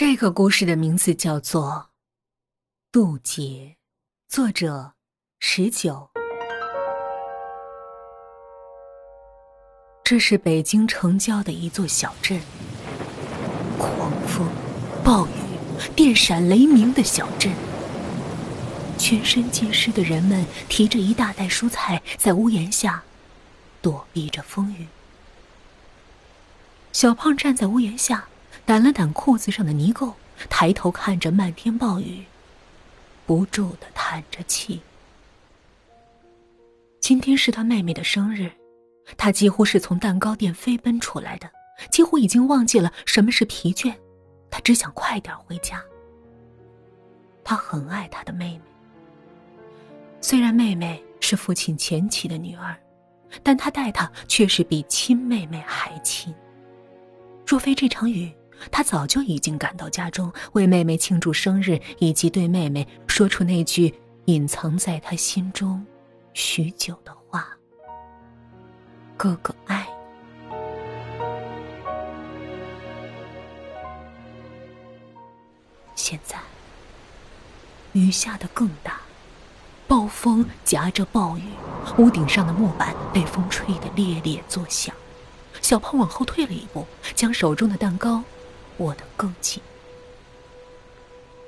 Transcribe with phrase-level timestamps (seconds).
[0.00, 1.88] 这个故事的名字叫做
[2.92, 3.42] 《渡劫》，
[4.32, 4.92] 作者
[5.40, 6.08] 十九。
[10.04, 12.40] 这是北京城郊的一座小镇，
[13.76, 14.48] 狂风、
[15.02, 15.30] 暴雨、
[15.96, 17.52] 电闪雷鸣的小镇。
[18.96, 23.02] 全身浸湿的人们提着一大袋蔬菜，在屋檐下
[23.82, 24.86] 躲避着风雨。
[26.92, 28.28] 小胖站在屋檐下。
[28.68, 30.12] 掸了掸裤子上的泥垢，
[30.50, 32.22] 抬头看着漫天暴雨，
[33.24, 34.78] 不住的叹着气。
[37.00, 38.52] 今天是他妹妹的生日，
[39.16, 41.50] 他几乎是从蛋糕店飞奔出来的，
[41.90, 43.94] 几乎已经忘记了什么是疲倦，
[44.50, 45.82] 他只想快点回家。
[47.42, 48.60] 他很爱他的妹妹，
[50.20, 52.76] 虽然妹妹是父亲前妻的女儿，
[53.42, 56.34] 但他待她却是比亲妹妹还亲。
[57.46, 58.30] 若非这场雨，
[58.70, 63.94] 他早就已经赶到家中，为妹妹庆祝生日，以及对妹妹说出那句
[64.26, 65.84] 隐藏在他心中
[66.34, 67.48] 许久的话
[69.16, 69.86] ：“哥哥爱。”
[75.94, 76.38] 现在，
[77.92, 79.00] 雨下得更大，
[79.86, 81.42] 暴风夹着暴雨，
[81.98, 84.94] 屋顶上的木板被风吹得猎猎作响。
[85.60, 88.22] 小胖往后退了一步，将手中的蛋糕。
[88.78, 89.62] 握得更紧。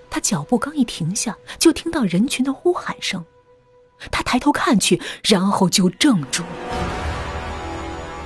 [0.09, 3.25] 他脚步刚一停下，就听到人群的呼喊声。
[4.11, 6.42] 他抬头看去，然后就怔住。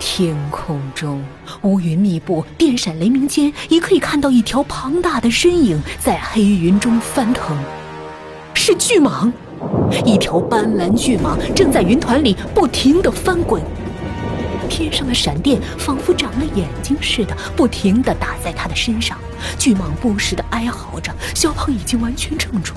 [0.00, 1.24] 天空中
[1.62, 7.56] 乌云密布，电闪雷鸣间，也可以看到一条庞大的身影在黑云中翻腾，
[8.54, 9.32] 是巨蟒，
[10.04, 13.62] 一条斑斓巨蟒正在云团里不停的翻滚。
[14.68, 19.18] 天上的闪电仿佛长了眼睛似的，不停的打在他的身上。
[19.58, 22.74] 巨蟒不时的哀嚎着，小胖已经完全怔住。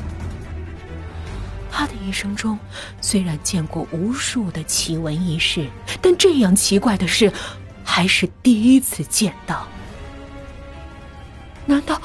[1.71, 2.57] 他的一生中
[3.01, 5.67] 虽然见过无数的奇闻异事，
[6.01, 7.31] 但这样奇怪的事
[7.83, 9.67] 还是第一次见到。
[11.65, 12.01] 难道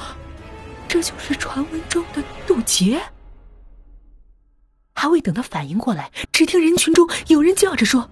[0.87, 3.01] 这就是传闻中的渡劫？
[4.93, 8.09] 还未等他反应过来，只听人群中有人叫着说：“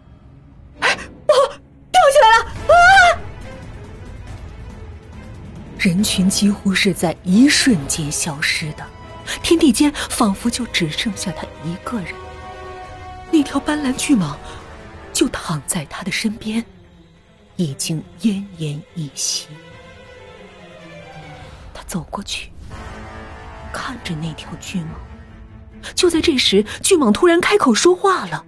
[5.81, 8.86] 人群几乎是在一瞬间消失的，
[9.42, 12.14] 天地间仿佛就只剩下他一个人。
[13.31, 14.36] 那条斑斓巨蟒
[15.12, 16.64] 就躺在他的身边，
[17.56, 19.47] 已经奄奄一息。
[21.74, 22.52] 他走过去，
[23.74, 24.86] 看着那条巨蟒。
[25.96, 28.46] 就在这时，巨蟒突然开口说话了：“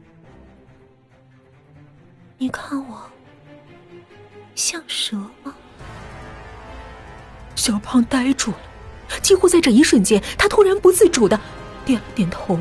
[2.37, 3.09] 你看我。”
[4.53, 5.55] 像蛇吗？
[7.55, 8.57] 小胖呆住了，
[9.21, 11.39] 几乎在这一瞬间，他突然不自主的
[11.85, 12.57] 点了点头。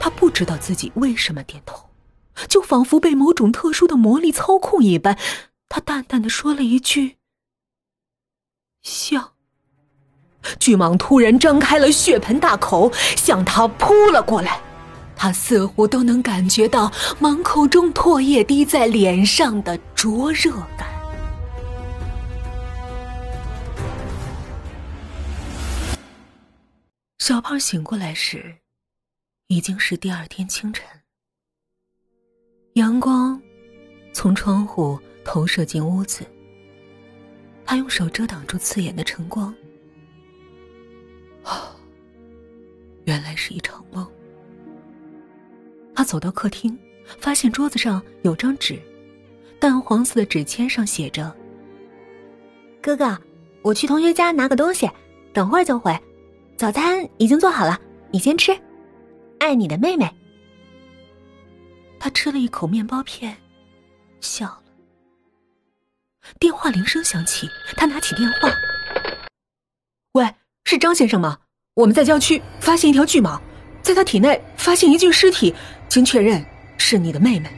[0.00, 1.88] 他不知道自己为什么点头，
[2.48, 5.18] 就仿佛被某种特殊的魔力操控一般。
[5.68, 7.16] 他淡淡的说了一句
[8.82, 9.30] ：“像。”
[10.60, 14.60] 巨蟒突然张开了血盆大口，向他扑了过来。
[15.16, 20.93] 他似乎都能感觉到蟒口中唾液滴在脸上的灼热感。
[27.26, 28.54] 小胖醒过来时，
[29.46, 30.86] 已经是第二天清晨。
[32.74, 33.40] 阳光
[34.12, 36.22] 从窗户投射进屋子，
[37.64, 39.54] 他用手遮挡住刺眼的晨光。
[41.44, 41.74] 哦，
[43.06, 44.06] 原来是一场梦。
[45.94, 46.78] 他走到客厅，
[47.18, 48.78] 发现桌子上有张纸，
[49.58, 51.34] 淡黄色的纸签上写着
[52.82, 53.18] ：“哥哥，
[53.62, 54.86] 我去同学家拿个东西，
[55.32, 55.98] 等会儿就回。
[56.56, 57.78] 早餐已经做好了，
[58.10, 58.56] 你先吃。
[59.38, 60.08] 爱你的妹妹。”
[61.98, 63.36] 他吃了一口面包片，
[64.20, 64.62] 笑了。
[66.38, 68.48] 电话铃声响起，他拿起电话
[70.12, 70.34] ：“喂，
[70.64, 71.38] 是张先生吗？
[71.74, 73.40] 我们在郊区发现一条巨蟒，
[73.82, 75.54] 在他体内发现一具尸体。”
[75.88, 76.44] 经确认，
[76.76, 77.48] 是你的妹妹。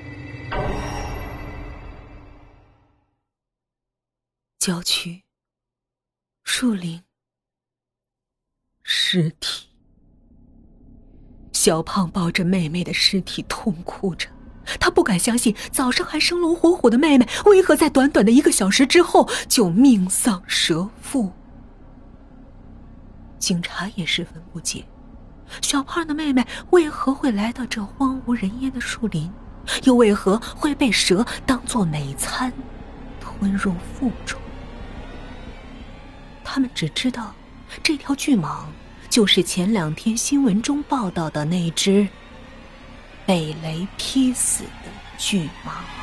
[4.59, 5.23] 郊区，
[6.45, 7.03] 树林，
[8.89, 9.67] 尸体。
[11.51, 14.29] 小胖抱着妹妹的尸体痛哭着，
[14.79, 21.33] 他不敢相信，早上还生龙活虎的妹妹，为何在短短的一个小时之后就命丧蛇腹？
[23.41, 24.85] 警察也十分不解。
[25.61, 29.29] 小胖的妹妹为何会来到这荒无人烟的树林？
[29.83, 32.53] 又为何会被蛇当做美餐
[33.19, 34.41] 吞入腹中？
[36.45, 37.35] 他们只知道，
[37.83, 38.65] 这条巨蟒
[39.09, 42.07] 就是前两天新闻中报道的那只
[43.25, 45.96] 被雷劈死的巨蟒。